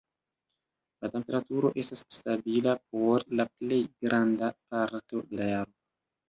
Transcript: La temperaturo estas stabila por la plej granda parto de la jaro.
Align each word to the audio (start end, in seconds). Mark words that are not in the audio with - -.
La 1.05 1.09
temperaturo 1.15 1.69
estas 1.81 2.01
stabila 2.15 2.73
por 2.95 3.27
la 3.41 3.47
plej 3.53 3.79
granda 4.07 4.51
parto 4.73 5.23
de 5.29 5.41
la 5.43 5.51
jaro. 5.53 5.79